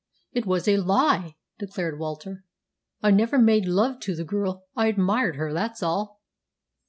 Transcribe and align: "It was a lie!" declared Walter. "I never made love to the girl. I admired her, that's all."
"It 0.31 0.47
was 0.47 0.67
a 0.67 0.77
lie!" 0.77 1.35
declared 1.59 1.99
Walter. 1.99 2.43
"I 3.03 3.11
never 3.11 3.37
made 3.37 3.67
love 3.67 3.99
to 3.99 4.15
the 4.15 4.23
girl. 4.25 4.65
I 4.75 4.87
admired 4.87 5.35
her, 5.35 5.53
that's 5.53 5.83
all." 5.83 6.21